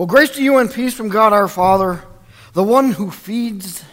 Well, 0.00 0.06
grace 0.06 0.30
to 0.30 0.42
you 0.42 0.56
and 0.56 0.72
peace 0.72 0.94
from 0.94 1.10
God 1.10 1.34
our 1.34 1.46
Father, 1.46 2.02
the 2.54 2.64
one 2.64 2.92
who 2.92 3.10
feeds 3.10 3.84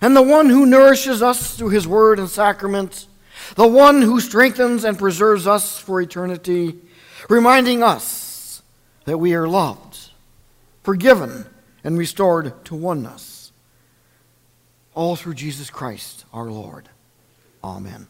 and 0.00 0.14
the 0.14 0.22
one 0.22 0.48
who 0.48 0.64
nourishes 0.64 1.22
us 1.22 1.56
through 1.56 1.70
his 1.70 1.88
word 1.88 2.20
and 2.20 2.30
sacrament, 2.30 3.08
the 3.56 3.66
one 3.66 4.00
who 4.00 4.20
strengthens 4.20 4.84
and 4.84 4.96
preserves 4.96 5.44
us 5.44 5.76
for 5.76 6.00
eternity, 6.00 6.76
reminding 7.28 7.82
us 7.82 8.62
that 9.06 9.18
we 9.18 9.34
are 9.34 9.48
loved, 9.48 10.10
forgiven, 10.84 11.46
and 11.82 11.98
restored 11.98 12.64
to 12.66 12.76
oneness. 12.76 13.50
All 14.94 15.16
through 15.16 15.34
Jesus 15.34 15.68
Christ 15.68 16.26
our 16.32 16.48
Lord. 16.48 16.88
Amen. 17.64 18.06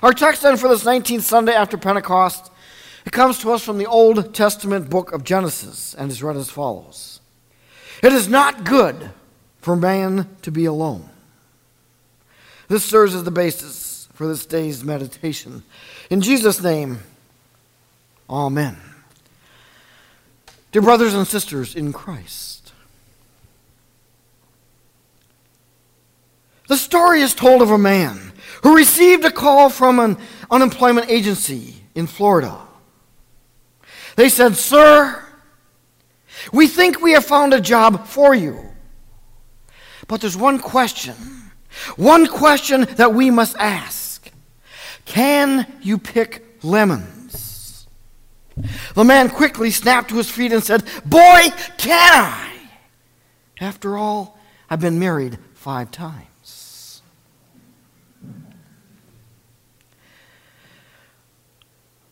Our 0.00 0.12
text 0.12 0.42
then 0.42 0.56
for 0.58 0.68
this 0.68 0.84
19th 0.84 1.22
Sunday 1.22 1.54
after 1.54 1.76
Pentecost, 1.76 2.52
it 3.06 3.12
comes 3.12 3.38
to 3.38 3.52
us 3.52 3.64
from 3.64 3.78
the 3.78 3.86
Old 3.86 4.34
Testament 4.34 4.90
book 4.90 5.12
of 5.12 5.24
Genesis 5.24 5.94
and 5.94 6.10
is 6.10 6.22
read 6.22 6.36
as 6.36 6.50
follows. 6.50 7.20
It 8.02 8.12
is 8.12 8.28
not 8.28 8.64
good 8.64 9.10
for 9.60 9.76
man 9.76 10.28
to 10.42 10.50
be 10.50 10.64
alone. 10.64 11.08
This 12.68 12.84
serves 12.84 13.14
as 13.14 13.24
the 13.24 13.30
basis 13.30 14.08
for 14.14 14.26
this 14.26 14.46
day's 14.46 14.84
meditation. 14.84 15.62
In 16.08 16.20
Jesus' 16.20 16.62
name, 16.62 17.00
Amen. 18.30 18.76
Dear 20.70 20.82
brothers 20.82 21.14
and 21.14 21.26
sisters 21.26 21.74
in 21.74 21.92
Christ, 21.92 22.72
the 26.68 26.76
story 26.76 27.22
is 27.22 27.34
told 27.34 27.60
of 27.60 27.72
a 27.72 27.78
man 27.78 28.32
who 28.62 28.76
received 28.76 29.24
a 29.24 29.32
call 29.32 29.68
from 29.68 29.98
an 29.98 30.16
unemployment 30.48 31.10
agency 31.10 31.82
in 31.96 32.06
Florida. 32.06 32.56
They 34.16 34.28
said, 34.28 34.56
Sir, 34.56 35.22
we 36.52 36.66
think 36.66 37.00
we 37.00 37.12
have 37.12 37.24
found 37.24 37.54
a 37.54 37.60
job 37.60 38.06
for 38.06 38.34
you. 38.34 38.58
But 40.08 40.20
there's 40.20 40.36
one 40.36 40.58
question, 40.58 41.14
one 41.96 42.26
question 42.26 42.82
that 42.96 43.14
we 43.14 43.30
must 43.30 43.56
ask 43.56 44.30
Can 45.04 45.66
you 45.80 45.98
pick 45.98 46.44
lemons? 46.62 47.86
The 48.94 49.04
man 49.04 49.30
quickly 49.30 49.70
snapped 49.70 50.10
to 50.10 50.16
his 50.16 50.30
feet 50.30 50.52
and 50.52 50.62
said, 50.62 50.84
Boy, 51.06 51.48
can 51.78 52.24
I! 52.24 52.50
After 53.60 53.96
all, 53.96 54.38
I've 54.68 54.80
been 54.80 54.98
married 54.98 55.38
five 55.54 55.90
times. 55.90 56.29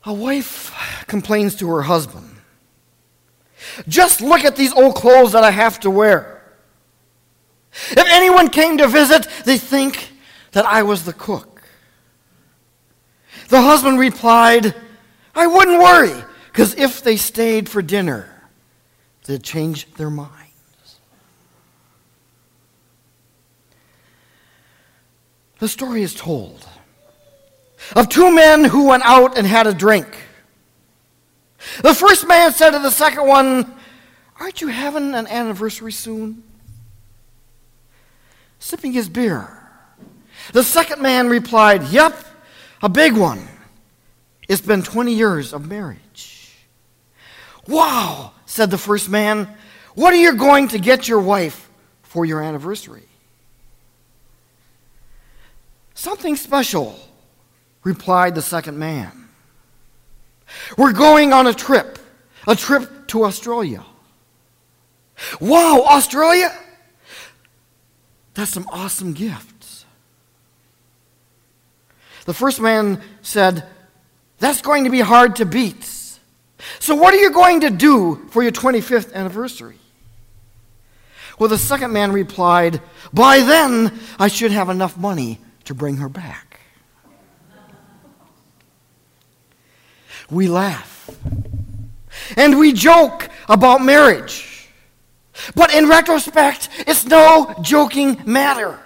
A 0.04 0.12
wife 0.12 1.04
complains 1.06 1.54
to 1.56 1.68
her 1.70 1.82
husband, 1.82 2.36
Just 3.88 4.20
look 4.20 4.44
at 4.44 4.56
these 4.56 4.72
old 4.72 4.94
clothes 4.94 5.32
that 5.32 5.44
I 5.44 5.50
have 5.50 5.80
to 5.80 5.90
wear. 5.90 6.42
If 7.90 8.06
anyone 8.08 8.48
came 8.48 8.78
to 8.78 8.88
visit, 8.88 9.26
they 9.44 9.58
think 9.58 10.12
that 10.52 10.64
I 10.64 10.82
was 10.82 11.04
the 11.04 11.12
cook. 11.12 11.62
The 13.48 13.60
husband 13.60 13.98
replied, 13.98 14.74
I 15.34 15.46
wouldn't 15.46 15.80
worry, 15.80 16.24
because 16.46 16.74
if 16.74 17.02
they 17.02 17.16
stayed 17.16 17.68
for 17.68 17.82
dinner, 17.82 18.28
they'd 19.24 19.42
change 19.42 19.92
their 19.94 20.10
minds. 20.10 20.34
The 25.58 25.68
story 25.68 26.02
is 26.02 26.14
told 26.14 26.66
of 27.96 28.08
two 28.08 28.34
men 28.34 28.64
who 28.64 28.88
went 28.88 29.04
out 29.04 29.36
and 29.36 29.46
had 29.46 29.66
a 29.66 29.74
drink. 29.74 30.06
The 31.82 31.94
first 31.94 32.26
man 32.26 32.52
said 32.52 32.70
to 32.70 32.78
the 32.78 32.90
second 32.90 33.26
one, 33.26 33.74
Aren't 34.38 34.60
you 34.60 34.68
having 34.68 35.14
an 35.14 35.26
anniversary 35.26 35.92
soon? 35.92 36.44
sipping 38.58 38.92
his 38.92 39.08
beer. 39.08 39.54
The 40.52 40.62
second 40.62 41.02
man 41.02 41.28
replied, 41.28 41.84
Yep, 41.84 42.24
a 42.82 42.88
big 42.88 43.16
one. 43.16 43.46
It's 44.48 44.60
been 44.60 44.82
20 44.82 45.12
years 45.12 45.52
of 45.52 45.68
marriage. 45.68 46.54
Wow, 47.66 48.32
said 48.46 48.70
the 48.70 48.78
first 48.78 49.08
man. 49.08 49.48
What 49.94 50.14
are 50.14 50.18
you 50.18 50.36
going 50.36 50.68
to 50.68 50.78
get 50.78 51.06
your 51.06 51.20
wife 51.20 51.68
for 52.02 52.24
your 52.24 52.40
anniversary? 52.40 53.02
Something 55.94 56.36
special, 56.36 56.98
replied 57.84 58.34
the 58.34 58.42
second 58.42 58.78
man. 58.78 59.28
We're 60.76 60.92
going 60.92 61.32
on 61.32 61.46
a 61.46 61.54
trip, 61.54 61.98
a 62.46 62.56
trip 62.56 63.08
to 63.08 63.24
Australia. 63.24 63.84
Wow, 65.40 65.82
Australia? 65.82 66.56
That's 68.34 68.52
some 68.52 68.68
awesome 68.70 69.14
gifts. 69.14 69.84
The 72.24 72.34
first 72.34 72.60
man 72.60 73.00
said, 73.22 73.66
That's 74.38 74.62
going 74.62 74.84
to 74.84 74.90
be 74.90 75.00
hard 75.00 75.36
to 75.36 75.46
beat. 75.46 75.84
So, 76.78 76.94
what 76.94 77.14
are 77.14 77.18
you 77.18 77.30
going 77.30 77.60
to 77.62 77.70
do 77.70 78.26
for 78.30 78.42
your 78.42 78.52
25th 78.52 79.12
anniversary? 79.12 79.78
Well, 81.38 81.48
the 81.48 81.58
second 81.58 81.92
man 81.92 82.12
replied, 82.12 82.80
By 83.12 83.40
then, 83.40 83.98
I 84.18 84.28
should 84.28 84.52
have 84.52 84.68
enough 84.68 84.96
money 84.96 85.40
to 85.64 85.74
bring 85.74 85.96
her 85.96 86.08
back. 86.08 86.47
We 90.30 90.48
laugh 90.48 91.10
and 92.36 92.58
we 92.58 92.72
joke 92.72 93.28
about 93.48 93.82
marriage. 93.82 94.68
But 95.54 95.72
in 95.72 95.88
retrospect, 95.88 96.68
it's 96.80 97.04
no 97.06 97.54
joking 97.62 98.20
matter. 98.26 98.78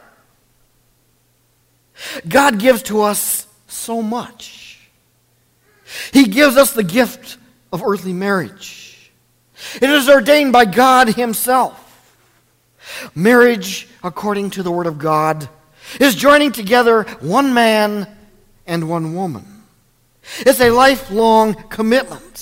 God 2.29 2.59
gives 2.59 2.83
to 2.85 3.03
us 3.03 3.47
so 3.67 4.03
much. 4.03 4.79
He 6.13 6.25
gives 6.25 6.57
us 6.57 6.73
the 6.73 6.83
gift 6.83 7.39
of 7.73 7.83
earthly 7.83 8.13
marriage. 8.13 9.13
It 9.77 9.89
is 9.89 10.09
ordained 10.09 10.53
by 10.53 10.65
God 10.65 11.09
Himself. 11.09 11.79
Marriage, 13.15 13.89
according 14.03 14.51
to 14.51 14.63
the 14.63 14.71
Word 14.71 14.87
of 14.87 14.99
God, 14.99 15.49
is 16.01 16.15
joining 16.15 16.53
together 16.53 17.05
one 17.21 17.55
man 17.55 18.09
and 18.67 18.89
one 18.89 19.15
woman. 19.15 19.52
It's 20.41 20.61
a 20.61 20.71
lifelong 20.71 21.55
commitment. 21.69 22.33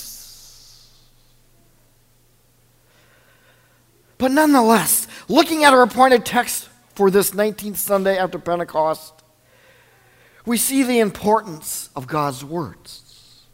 But 4.17 4.31
nonetheless, 4.31 5.07
looking 5.27 5.63
at 5.63 5.73
our 5.73 5.81
appointed 5.81 6.25
text 6.25 6.69
for 6.93 7.09
this 7.09 7.31
19th 7.31 7.77
Sunday 7.77 8.17
after 8.17 8.37
Pentecost, 8.37 9.13
we 10.45 10.57
see 10.57 10.83
the 10.83 10.99
importance 10.99 11.89
of 11.95 12.07
God's 12.07 12.45
words. 12.45 13.45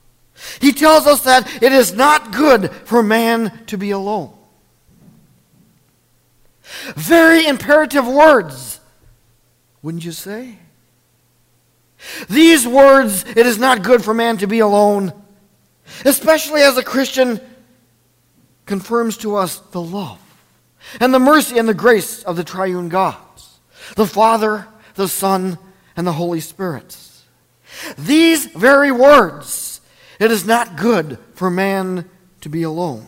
He 0.59 0.71
tells 0.71 1.07
us 1.07 1.21
that 1.21 1.63
it 1.63 1.71
is 1.71 1.93
not 1.93 2.31
good 2.31 2.71
for 2.85 3.01
man 3.01 3.65
to 3.67 3.77
be 3.77 3.91
alone. 3.91 4.33
Very 6.95 7.45
imperative 7.47 8.05
words, 8.05 8.79
wouldn't 9.81 10.03
you 10.03 10.11
say? 10.11 10.59
These 12.29 12.67
words, 12.67 13.25
it 13.35 13.45
is 13.45 13.57
not 13.57 13.83
good 13.83 14.03
for 14.03 14.13
man 14.13 14.37
to 14.37 14.47
be 14.47 14.59
alone, 14.59 15.13
especially 16.05 16.61
as 16.61 16.77
a 16.77 16.83
Christian, 16.83 17.39
confirms 18.65 19.17
to 19.17 19.35
us 19.35 19.59
the 19.71 19.81
love 19.81 20.19
and 20.99 21.13
the 21.13 21.19
mercy 21.19 21.57
and 21.57 21.67
the 21.67 21.73
grace 21.73 22.23
of 22.23 22.35
the 22.35 22.43
triune 22.43 22.89
gods, 22.89 23.59
the 23.95 24.05
Father, 24.05 24.67
the 24.95 25.07
Son, 25.07 25.57
and 25.95 26.05
the 26.05 26.13
Holy 26.13 26.39
Spirit. 26.39 26.97
These 27.97 28.45
very 28.47 28.91
words, 28.91 29.81
it 30.19 30.31
is 30.31 30.45
not 30.45 30.77
good 30.77 31.19
for 31.33 31.49
man 31.49 32.09
to 32.41 32.49
be 32.49 32.63
alone, 32.63 33.07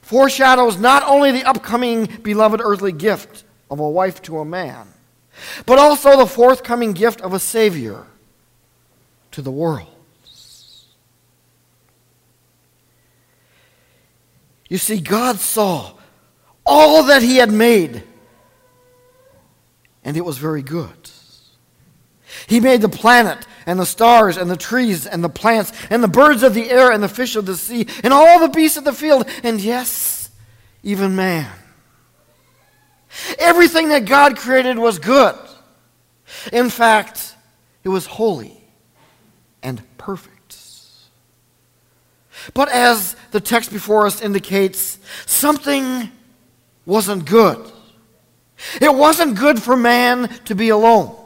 foreshadows 0.00 0.78
not 0.78 1.02
only 1.04 1.32
the 1.32 1.44
upcoming 1.44 2.06
beloved 2.22 2.60
earthly 2.62 2.92
gift 2.92 3.44
of 3.70 3.80
a 3.80 3.88
wife 3.88 4.20
to 4.22 4.38
a 4.38 4.44
man, 4.44 4.93
but 5.66 5.78
also 5.78 6.16
the 6.16 6.26
forthcoming 6.26 6.92
gift 6.92 7.20
of 7.20 7.32
a 7.32 7.38
Savior 7.38 8.04
to 9.32 9.42
the 9.42 9.50
world. 9.50 9.88
You 14.68 14.78
see, 14.78 15.00
God 15.00 15.38
saw 15.38 15.92
all 16.64 17.04
that 17.04 17.22
He 17.22 17.36
had 17.36 17.52
made, 17.52 18.02
and 20.02 20.16
it 20.16 20.24
was 20.24 20.38
very 20.38 20.62
good. 20.62 21.10
He 22.46 22.60
made 22.60 22.80
the 22.80 22.88
planet 22.88 23.46
and 23.66 23.78
the 23.78 23.86
stars 23.86 24.36
and 24.36 24.50
the 24.50 24.56
trees 24.56 25.06
and 25.06 25.22
the 25.22 25.28
plants 25.28 25.72
and 25.90 26.02
the 26.02 26.08
birds 26.08 26.42
of 26.42 26.54
the 26.54 26.70
air 26.70 26.90
and 26.90 27.02
the 27.02 27.08
fish 27.08 27.36
of 27.36 27.46
the 27.46 27.56
sea 27.56 27.86
and 28.02 28.12
all 28.12 28.40
the 28.40 28.48
beasts 28.48 28.76
of 28.76 28.84
the 28.84 28.92
field, 28.92 29.28
and 29.42 29.60
yes, 29.60 30.30
even 30.82 31.14
man. 31.14 31.50
Everything 33.38 33.90
that 33.90 34.04
God 34.04 34.36
created 34.36 34.78
was 34.78 34.98
good. 34.98 35.36
In 36.52 36.70
fact, 36.70 37.34
it 37.82 37.88
was 37.88 38.06
holy 38.06 38.60
and 39.62 39.82
perfect. 39.98 40.34
But 42.52 42.68
as 42.70 43.16
the 43.30 43.40
text 43.40 43.72
before 43.72 44.06
us 44.06 44.20
indicates, 44.20 44.98
something 45.26 46.10
wasn't 46.84 47.24
good. 47.24 47.70
It 48.80 48.94
wasn't 48.94 49.36
good 49.36 49.62
for 49.62 49.76
man 49.76 50.28
to 50.44 50.54
be 50.54 50.68
alone. 50.68 51.16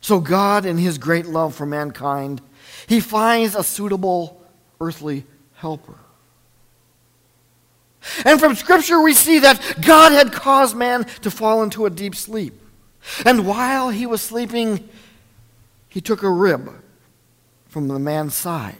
So, 0.00 0.20
God, 0.20 0.66
in 0.66 0.76
His 0.76 0.98
great 0.98 1.26
love 1.26 1.54
for 1.54 1.64
mankind, 1.64 2.42
He 2.86 3.00
finds 3.00 3.54
a 3.54 3.64
suitable 3.64 4.42
earthly 4.80 5.24
helper. 5.54 5.94
And 8.24 8.38
from 8.38 8.54
Scripture, 8.54 9.00
we 9.00 9.14
see 9.14 9.38
that 9.40 9.78
God 9.80 10.12
had 10.12 10.32
caused 10.32 10.76
man 10.76 11.04
to 11.22 11.30
fall 11.30 11.62
into 11.62 11.86
a 11.86 11.90
deep 11.90 12.14
sleep. 12.14 12.54
And 13.24 13.46
while 13.46 13.90
he 13.90 14.06
was 14.06 14.22
sleeping, 14.22 14.88
he 15.88 16.00
took 16.00 16.22
a 16.22 16.30
rib 16.30 16.70
from 17.68 17.88
the 17.88 17.98
man's 17.98 18.34
side, 18.34 18.76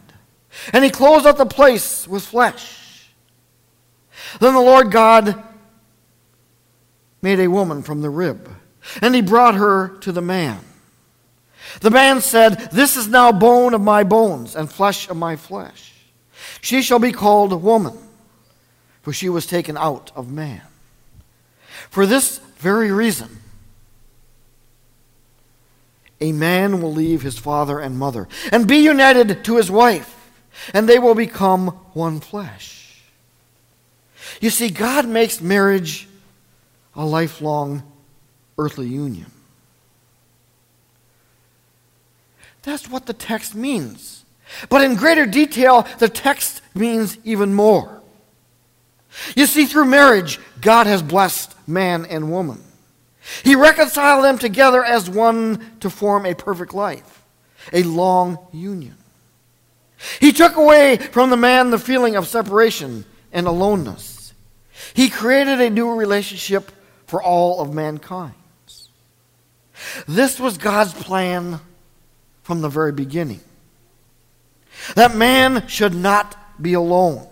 and 0.73 0.83
he 0.83 0.89
closed 0.89 1.25
up 1.25 1.37
the 1.37 1.45
place 1.45 2.07
with 2.07 2.25
flesh. 2.25 3.09
Then 4.39 4.53
the 4.53 4.61
Lord 4.61 4.91
God 4.91 5.43
made 7.21 7.39
a 7.39 7.47
woman 7.47 7.83
from 7.83 8.01
the 8.01 8.09
rib, 8.09 8.49
and 9.01 9.13
he 9.13 9.21
brought 9.21 9.55
her 9.55 9.89
to 9.99 10.11
the 10.11 10.21
man. 10.21 10.59
The 11.81 11.91
man 11.91 12.21
said, 12.21 12.69
This 12.71 12.95
is 12.95 13.07
now 13.07 13.31
bone 13.31 13.73
of 13.73 13.81
my 13.81 14.03
bones 14.03 14.55
and 14.55 14.71
flesh 14.71 15.09
of 15.09 15.17
my 15.17 15.35
flesh. 15.35 15.93
She 16.61 16.81
shall 16.81 16.99
be 16.99 17.11
called 17.11 17.51
woman, 17.61 17.97
for 19.05 19.13
she 19.13 19.29
was 19.29 19.45
taken 19.45 19.77
out 19.77 20.11
of 20.15 20.31
man. 20.31 20.63
For 21.91 22.07
this 22.07 22.39
very 22.57 22.91
reason, 22.91 23.37
a 26.19 26.31
man 26.31 26.81
will 26.81 26.91
leave 26.91 27.21
his 27.21 27.37
father 27.37 27.79
and 27.79 27.99
mother 27.99 28.27
and 28.51 28.67
be 28.67 28.77
united 28.77 29.45
to 29.45 29.57
his 29.57 29.69
wife, 29.69 30.31
and 30.73 30.89
they 30.89 30.97
will 30.97 31.13
become 31.13 31.67
one 31.93 32.19
flesh. 32.19 33.03
You 34.41 34.49
see, 34.49 34.71
God 34.71 35.07
makes 35.07 35.39
marriage 35.39 36.07
a 36.95 37.05
lifelong 37.05 37.83
earthly 38.57 38.87
union. 38.87 39.31
That's 42.63 42.89
what 42.89 43.05
the 43.05 43.13
text 43.13 43.53
means. 43.53 44.25
But 44.67 44.81
in 44.81 44.95
greater 44.95 45.27
detail, 45.27 45.87
the 45.99 46.09
text 46.09 46.63
means 46.73 47.19
even 47.23 47.53
more. 47.53 48.01
You 49.35 49.45
see, 49.45 49.65
through 49.65 49.85
marriage, 49.85 50.39
God 50.61 50.87
has 50.87 51.01
blessed 51.01 51.55
man 51.67 52.05
and 52.05 52.31
woman. 52.31 52.61
He 53.43 53.55
reconciled 53.55 54.23
them 54.23 54.37
together 54.37 54.83
as 54.83 55.09
one 55.09 55.77
to 55.79 55.89
form 55.89 56.25
a 56.25 56.35
perfect 56.35 56.73
life, 56.73 57.23
a 57.73 57.83
long 57.83 58.37
union. 58.51 58.95
He 60.19 60.31
took 60.31 60.55
away 60.57 60.97
from 60.97 61.29
the 61.29 61.37
man 61.37 61.71
the 61.71 61.79
feeling 61.79 62.15
of 62.15 62.27
separation 62.27 63.05
and 63.31 63.47
aloneness. 63.47 64.33
He 64.93 65.09
created 65.09 65.61
a 65.61 65.69
new 65.69 65.93
relationship 65.93 66.71
for 67.07 67.21
all 67.23 67.61
of 67.61 67.73
mankind. 67.73 68.33
This 70.07 70.39
was 70.39 70.57
God's 70.57 70.93
plan 70.93 71.59
from 72.43 72.61
the 72.61 72.69
very 72.69 72.91
beginning. 72.91 73.41
That 74.95 75.15
man 75.15 75.67
should 75.67 75.95
not 75.95 76.37
be 76.61 76.73
alone. 76.73 77.27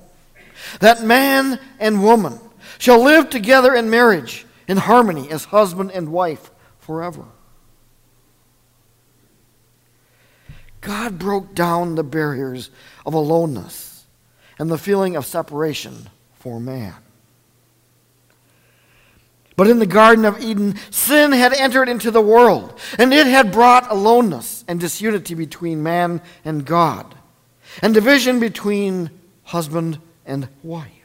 That 0.80 1.04
man 1.04 1.60
and 1.80 2.04
woman 2.04 2.40
shall 2.78 3.04
live 3.04 3.30
together 3.30 3.74
in 3.76 3.90
marriage 3.90 4.46
in 4.68 4.78
harmony 4.78 5.30
as 5.30 5.46
husband 5.46 5.92
and 5.92 6.12
wife 6.12 6.52
forever. 6.80 7.26
God 10.82 11.18
broke 11.18 11.56
down 11.56 11.96
the 11.96 12.04
barriers 12.04 12.70
of 13.06 13.14
aloneness 13.14 14.06
and 14.60 14.70
the 14.70 14.78
feeling 14.78 15.16
of 15.16 15.26
separation 15.26 16.10
for 16.34 16.60
man. 16.60 16.96
But 19.56 19.68
in 19.68 19.80
the 19.80 19.86
Garden 19.86 20.26
of 20.26 20.42
Eden, 20.42 20.76
sin 20.90 21.32
had 21.32 21.54
entered 21.54 21.88
into 21.88 22.12
the 22.12 22.22
world, 22.22 22.78
and 22.98 23.14
it 23.14 23.28
had 23.28 23.52
brought 23.52 23.92
aloneness 23.92 24.66
and 24.68 24.80
disunity 24.80 25.36
between 25.36 25.84
man 25.84 26.22
and 26.44 26.66
God, 26.66 27.16
and 27.82 27.94
division 27.94 28.40
between 28.40 29.12
husband 29.44 30.00
and 30.26 30.48
wife 30.64 31.04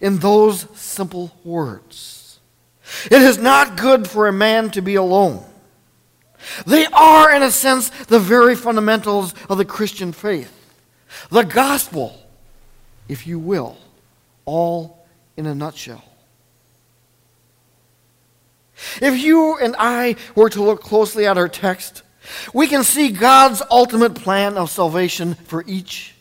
in 0.00 0.18
those 0.18 0.66
simple 0.74 1.32
words. 1.44 2.40
It 3.10 3.22
is 3.22 3.38
not 3.38 3.76
good 3.76 4.08
for 4.08 4.26
a 4.26 4.32
man 4.32 4.70
to 4.70 4.82
be 4.82 4.94
alone. 4.94 5.44
They 6.66 6.86
are, 6.86 7.32
in 7.32 7.42
a 7.42 7.50
sense, 7.50 7.90
the 8.06 8.18
very 8.18 8.56
fundamentals 8.56 9.34
of 9.48 9.58
the 9.58 9.64
Christian 9.64 10.12
faith. 10.12 10.52
The 11.30 11.44
gospel, 11.44 12.18
if 13.08 13.26
you 13.26 13.38
will, 13.38 13.78
all 14.44 15.06
in 15.36 15.46
a 15.46 15.54
nutshell. 15.54 16.04
If 19.00 19.16
you 19.22 19.56
and 19.58 19.76
I 19.78 20.16
were 20.34 20.50
to 20.50 20.62
look 20.62 20.82
closely 20.82 21.26
at 21.26 21.38
our 21.38 21.48
text, 21.48 22.02
we 22.52 22.66
can 22.66 22.82
see 22.82 23.10
God's 23.10 23.62
ultimate 23.70 24.16
plan 24.16 24.56
of 24.56 24.70
salvation 24.70 25.34
for 25.34 25.62
each 25.66 26.14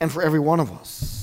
and 0.00 0.10
for 0.10 0.22
every 0.22 0.40
one 0.40 0.60
of 0.60 0.72
us 0.72 1.20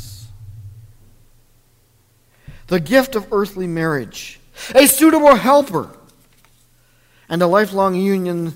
the 2.67 2.79
gift 2.79 3.15
of 3.15 3.31
earthly 3.31 3.67
marriage, 3.67 4.39
a 4.75 4.87
suitable 4.87 5.35
helper, 5.35 5.89
and 7.29 7.41
a 7.41 7.47
lifelong 7.47 7.95
union 7.95 8.55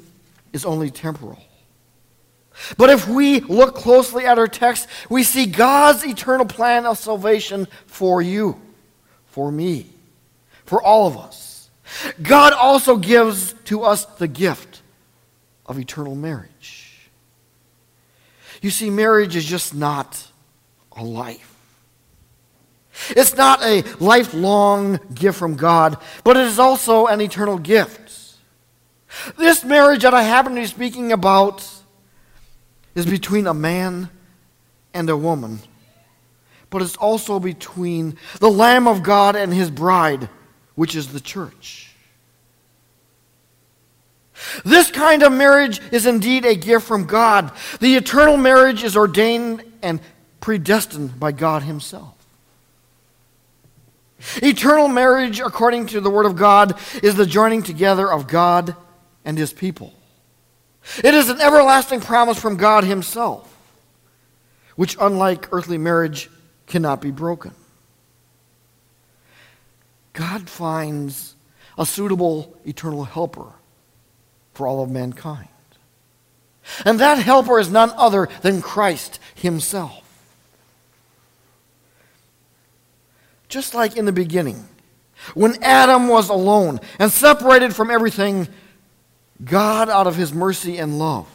is 0.53 0.65
only 0.65 0.91
temporal. 0.91 1.41
But 2.77 2.89
if 2.89 3.07
we 3.07 3.39
look 3.39 3.75
closely 3.75 4.25
at 4.25 4.37
our 4.37 4.47
text, 4.47 4.87
we 5.09 5.23
see 5.23 5.45
God's 5.45 6.05
eternal 6.05 6.45
plan 6.45 6.85
of 6.85 6.97
salvation 6.97 7.67
for 7.87 8.21
you, 8.21 8.59
for 9.27 9.51
me, 9.51 9.87
for 10.65 10.81
all 10.83 11.07
of 11.07 11.17
us. 11.17 11.69
God 12.21 12.53
also 12.53 12.97
gives 12.97 13.53
to 13.65 13.83
us 13.83 14.05
the 14.05 14.27
gift 14.27 14.81
of 15.65 15.79
eternal 15.79 16.15
marriage. 16.15 16.80
You 18.61 18.69
see, 18.69 18.89
marriage 18.89 19.35
is 19.35 19.43
just 19.43 19.73
not 19.73 20.27
a 20.95 21.03
life. 21.03 21.47
It's 23.09 23.35
not 23.35 23.63
a 23.63 23.83
lifelong 23.99 24.99
gift 25.13 25.39
from 25.39 25.55
God, 25.55 25.97
but 26.23 26.37
it 26.37 26.45
is 26.45 26.59
also 26.59 27.07
an 27.07 27.21
eternal 27.21 27.57
gift. 27.57 28.37
This 29.37 29.63
marriage 29.63 30.03
that 30.03 30.13
I 30.13 30.23
happen 30.23 30.55
to 30.55 30.61
be 30.61 30.67
speaking 30.67 31.11
about 31.11 31.67
is 32.95 33.05
between 33.05 33.47
a 33.47 33.53
man 33.53 34.09
and 34.93 35.09
a 35.09 35.17
woman, 35.17 35.59
but 36.69 36.81
it's 36.81 36.97
also 36.97 37.39
between 37.39 38.17
the 38.39 38.49
Lamb 38.49 38.87
of 38.87 39.03
God 39.03 39.35
and 39.35 39.53
his 39.53 39.71
bride, 39.71 40.29
which 40.75 40.95
is 40.95 41.07
the 41.07 41.19
church. 41.19 41.90
This 44.63 44.91
kind 44.91 45.23
of 45.23 45.31
marriage 45.31 45.81
is 45.91 46.05
indeed 46.05 46.45
a 46.45 46.55
gift 46.55 46.87
from 46.87 47.05
God. 47.05 47.51
The 47.79 47.95
eternal 47.95 48.37
marriage 48.37 48.83
is 48.83 48.97
ordained 48.97 49.63
and 49.81 49.99
predestined 50.39 51.19
by 51.19 51.31
God 51.31 51.63
Himself. 51.63 52.15
Eternal 54.37 54.87
marriage, 54.87 55.39
according 55.39 55.87
to 55.87 56.01
the 56.01 56.09
Word 56.09 56.25
of 56.25 56.35
God, 56.35 56.77
is 57.01 57.15
the 57.15 57.25
joining 57.25 57.63
together 57.63 58.11
of 58.11 58.27
God 58.27 58.75
and 59.25 59.37
His 59.37 59.51
people. 59.51 59.93
It 61.03 61.13
is 61.13 61.29
an 61.29 61.41
everlasting 61.41 62.01
promise 62.01 62.39
from 62.39 62.57
God 62.57 62.83
Himself, 62.83 63.55
which, 64.75 64.95
unlike 64.99 65.51
earthly 65.51 65.77
marriage, 65.77 66.29
cannot 66.67 67.01
be 67.01 67.11
broken. 67.11 67.53
God 70.13 70.49
finds 70.49 71.35
a 71.77 71.85
suitable 71.85 72.55
eternal 72.65 73.05
helper 73.05 73.53
for 74.61 74.67
all 74.67 74.83
of 74.83 74.91
mankind. 74.91 75.47
And 76.85 76.99
that 76.99 77.17
helper 77.17 77.59
is 77.59 77.71
none 77.71 77.91
other 77.97 78.29
than 78.43 78.61
Christ 78.61 79.19
Himself. 79.33 80.01
just 83.51 83.75
like 83.75 83.97
in 83.97 84.05
the 84.05 84.11
beginning. 84.11 84.67
When 85.35 85.61
Adam 85.61 86.07
was 86.07 86.29
alone 86.29 86.79
and 86.97 87.11
separated 87.11 87.75
from 87.75 87.91
everything, 87.91 88.47
God, 89.43 89.89
out 89.89 90.07
of 90.07 90.15
his 90.15 90.33
mercy 90.33 90.77
and 90.77 90.97
love, 90.97 91.27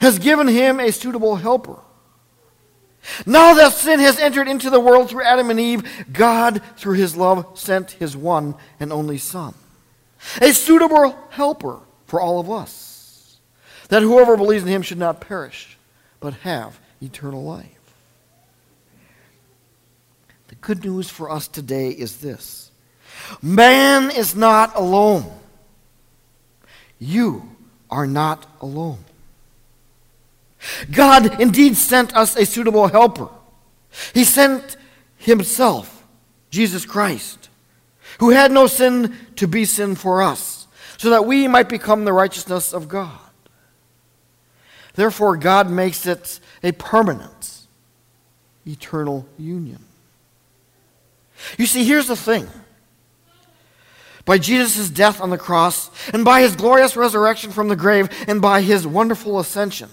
has 0.00 0.18
given 0.18 0.48
him 0.48 0.80
a 0.80 0.90
suitable 0.90 1.36
helper. 1.36 1.76
Now 3.26 3.54
that 3.54 3.72
sin 3.72 4.00
has 4.00 4.18
entered 4.18 4.48
into 4.48 4.70
the 4.70 4.80
world 4.80 5.10
through 5.10 5.24
Adam 5.24 5.50
and 5.50 5.60
Eve, 5.60 6.06
God, 6.12 6.62
through 6.76 6.94
his 6.94 7.16
love, 7.16 7.58
sent 7.58 7.92
his 7.92 8.16
one 8.16 8.54
and 8.80 8.92
only 8.92 9.18
Son, 9.18 9.54
a 10.40 10.52
suitable 10.52 11.16
helper 11.30 11.80
for 12.06 12.20
all 12.20 12.40
of 12.40 12.50
us, 12.50 13.38
that 13.88 14.02
whoever 14.02 14.36
believes 14.36 14.62
in 14.64 14.68
him 14.68 14.82
should 14.82 14.98
not 14.98 15.20
perish, 15.20 15.76
but 16.20 16.34
have 16.34 16.78
eternal 17.02 17.44
life. 17.44 17.66
The 20.48 20.54
good 20.56 20.84
news 20.84 21.10
for 21.10 21.30
us 21.30 21.48
today 21.48 21.90
is 21.90 22.18
this 22.18 22.70
man 23.42 24.10
is 24.10 24.34
not 24.34 24.76
alone. 24.76 25.32
You 26.98 27.56
are 27.90 28.06
not 28.06 28.46
alone. 28.60 29.04
God 30.90 31.40
indeed 31.40 31.76
sent 31.76 32.14
us 32.16 32.36
a 32.36 32.46
suitable 32.46 32.88
helper. 32.88 33.28
He 34.14 34.24
sent 34.24 34.76
Himself, 35.18 36.04
Jesus 36.50 36.84
Christ, 36.84 37.48
who 38.18 38.30
had 38.30 38.50
no 38.50 38.66
sin 38.66 39.14
to 39.36 39.46
be 39.46 39.64
sin 39.64 39.94
for 39.94 40.22
us, 40.22 40.55
so 40.98 41.10
that 41.10 41.26
we 41.26 41.48
might 41.48 41.68
become 41.68 42.04
the 42.04 42.12
righteousness 42.12 42.72
of 42.72 42.88
God. 42.88 43.18
Therefore, 44.94 45.36
God 45.36 45.70
makes 45.70 46.06
it 46.06 46.40
a 46.62 46.72
permanent, 46.72 47.66
eternal 48.66 49.26
union. 49.38 49.84
You 51.58 51.66
see, 51.66 51.84
here's 51.84 52.06
the 52.06 52.16
thing. 52.16 52.48
By 54.24 54.38
Jesus' 54.38 54.90
death 54.90 55.20
on 55.20 55.30
the 55.30 55.38
cross, 55.38 55.90
and 56.12 56.24
by 56.24 56.40
his 56.40 56.56
glorious 56.56 56.96
resurrection 56.96 57.52
from 57.52 57.68
the 57.68 57.76
grave, 57.76 58.08
and 58.26 58.42
by 58.42 58.62
his 58.62 58.86
wonderful 58.86 59.38
ascension, 59.38 59.90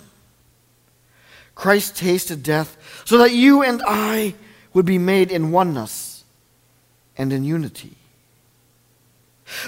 Christ 1.54 1.98
tasted 1.98 2.42
death 2.42 2.78
so 3.06 3.20
that 3.20 3.32
you 3.32 3.62
and 3.62 3.84
I 3.86 4.34
would 4.74 4.86
be 4.86 4.98
made 4.98 5.32
in 5.32 5.52
oneness 5.52 6.24
and 7.16 7.32
in 7.32 7.44
unity. 7.44 7.96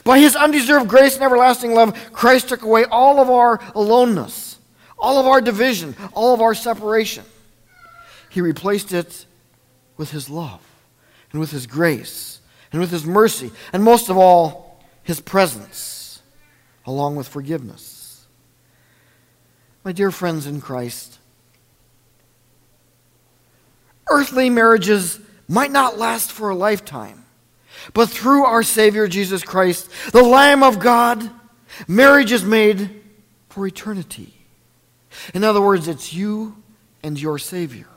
By 0.03 0.20
his 0.20 0.36
undeserved 0.36 0.88
grace 0.88 1.15
and 1.15 1.24
everlasting 1.24 1.74
love, 1.74 2.12
Christ 2.12 2.50
took 2.50 2.62
away 2.62 2.86
all 2.86 3.20
of 3.20 3.29
our 3.29 3.60
aloneness, 3.74 4.58
all 4.98 5.20
of 5.20 5.27
our 5.27 5.41
division, 5.41 5.96
all 6.13 6.34
of 6.34 6.41
our 6.41 6.55
separation. 6.55 7.25
He 8.29 8.41
replaced 8.41 8.94
it 8.94 9.25
with 9.98 10.12
his 10.12 10.29
love 10.29 10.62
and 11.32 11.39
with 11.39 11.51
his 11.51 11.67
grace 11.67 12.39
and 12.72 12.82
with 12.82 12.91
his 12.91 13.05
mercy, 13.05 13.51
and 13.72 13.84
most 13.84 14.10
of 14.10 14.17
all, 14.17 14.84
his 15.03 15.22
presence, 15.22 16.22
along 16.86 17.15
with 17.15 17.27
forgiveness. 17.27 18.25
My 19.84 19.91
dear 19.91 20.12
friends 20.12 20.48
in 20.48 20.62
Christ, 20.62 21.20
earthly 24.10 24.50
marriages 24.50 25.20
might 25.48 25.72
not 25.72 25.98
last 25.98 26.32
for 26.32 26.50
a 26.50 26.55
lifetime, 26.55 27.25
but 27.94 28.10
through 28.10 28.46
our 28.46 28.63
Savior 28.63 29.08
Jesus 29.08 29.44
Christ, 29.44 29.89
the 30.12 30.24
Lamb 30.24 30.63
of 30.63 30.79
God, 30.79 31.29
marriage 31.88 32.32
is 32.32 32.44
made 32.44 33.01
for 33.50 33.67
eternity. 33.67 34.34
In 35.34 35.44
other 35.44 35.62
words, 35.62 35.88
it's 35.88 36.13
you 36.13 36.55
and 37.03 37.20
your 37.20 37.39
Savior. 37.39 37.88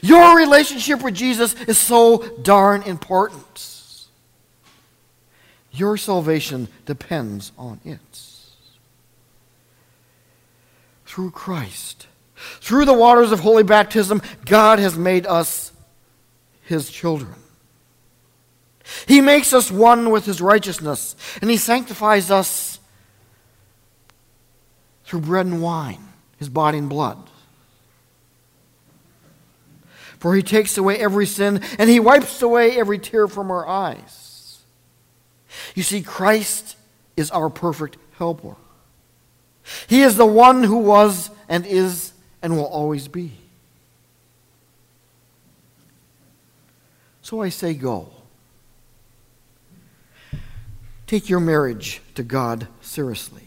Your 0.00 0.36
relationship 0.36 1.02
with 1.02 1.14
Jesus 1.14 1.54
is 1.62 1.78
so 1.78 2.18
darn 2.42 2.82
important. 2.82 4.06
Your 5.72 5.96
salvation 5.96 6.68
depends 6.84 7.52
on 7.56 7.80
it. 7.84 7.98
Through 11.06 11.30
Christ, 11.30 12.06
through 12.60 12.84
the 12.84 12.92
waters 12.92 13.32
of 13.32 13.40
holy 13.40 13.62
baptism, 13.62 14.22
God 14.44 14.78
has 14.78 14.96
made 14.96 15.26
us 15.26 15.72
his 16.62 16.90
children. 16.90 17.34
He 19.06 19.20
makes 19.20 19.52
us 19.52 19.70
one 19.70 20.10
with 20.10 20.24
his 20.24 20.40
righteousness, 20.40 21.16
and 21.40 21.50
he 21.50 21.56
sanctifies 21.56 22.30
us 22.30 22.80
through 25.04 25.20
bread 25.20 25.46
and 25.46 25.62
wine, 25.62 26.08
his 26.38 26.48
body 26.48 26.78
and 26.78 26.88
blood. 26.88 27.18
For 30.18 30.34
he 30.34 30.42
takes 30.42 30.78
away 30.78 30.98
every 30.98 31.26
sin, 31.26 31.60
and 31.78 31.90
he 31.90 32.00
wipes 32.00 32.42
away 32.42 32.78
every 32.78 32.98
tear 32.98 33.26
from 33.28 33.50
our 33.50 33.66
eyes. 33.66 34.60
You 35.74 35.82
see, 35.82 36.02
Christ 36.02 36.76
is 37.16 37.30
our 37.30 37.50
perfect 37.50 37.96
helper. 38.18 38.56
He 39.86 40.02
is 40.02 40.16
the 40.16 40.26
one 40.26 40.62
who 40.64 40.78
was 40.78 41.30
and 41.48 41.66
is 41.66 42.12
and 42.40 42.56
will 42.56 42.66
always 42.66 43.08
be. 43.08 43.32
So 47.22 47.40
I 47.42 47.50
say, 47.50 47.74
go. 47.74 48.10
Take 51.12 51.28
your 51.28 51.40
marriage 51.40 52.00
to 52.14 52.22
God 52.22 52.68
seriously 52.80 53.44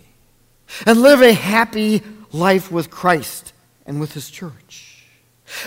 and 0.86 1.02
live 1.02 1.24
a 1.24 1.34
happy 1.34 2.04
life 2.32 2.72
with 2.72 2.92
Christ 2.92 3.54
and 3.88 4.00
with 4.00 4.14
His 4.14 4.30
church. 4.30 5.08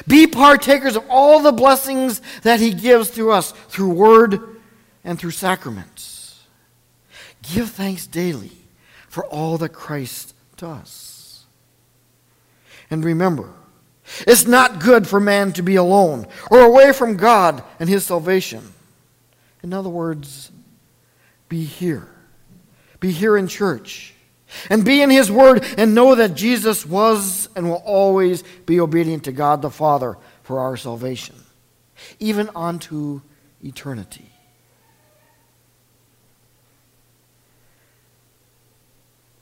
Be 0.06 0.28
partakers 0.28 0.94
of 0.94 1.04
all 1.10 1.40
the 1.40 1.50
blessings 1.50 2.22
that 2.42 2.60
He 2.60 2.72
gives 2.72 3.10
to 3.16 3.32
us, 3.32 3.50
through 3.50 3.94
word 3.94 4.60
and 5.02 5.18
through 5.18 5.32
sacraments. 5.32 6.40
Give 7.42 7.68
thanks 7.68 8.06
daily 8.06 8.52
for 9.08 9.26
all 9.26 9.58
that 9.58 9.70
Christ 9.70 10.36
does. 10.56 11.46
And 12.92 13.04
remember, 13.04 13.50
it's 14.20 14.46
not 14.46 14.78
good 14.78 15.08
for 15.08 15.18
man 15.18 15.52
to 15.54 15.62
be 15.62 15.74
alone 15.74 16.28
or 16.48 16.60
away 16.60 16.92
from 16.92 17.16
God 17.16 17.64
and 17.80 17.88
his 17.88 18.06
salvation. 18.06 18.72
In 19.64 19.72
other 19.72 19.90
words, 19.90 20.52
be 21.48 21.64
here. 21.64 22.08
Be 23.00 23.10
here 23.10 23.36
in 23.36 23.48
church. 23.48 24.14
And 24.70 24.84
be 24.84 25.02
in 25.02 25.10
his 25.10 25.30
word 25.30 25.64
and 25.76 25.94
know 25.94 26.14
that 26.14 26.34
Jesus 26.34 26.86
was 26.86 27.50
and 27.54 27.68
will 27.68 27.82
always 27.84 28.42
be 28.64 28.80
obedient 28.80 29.24
to 29.24 29.32
God 29.32 29.60
the 29.60 29.70
Father 29.70 30.16
for 30.42 30.60
our 30.60 30.76
salvation, 30.76 31.36
even 32.18 32.48
unto 32.56 33.20
eternity. 33.62 34.24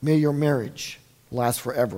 May 0.03 0.17
your 0.17 0.33
marriage 0.33 0.99
last 1.31 1.61
forever. 1.61 1.95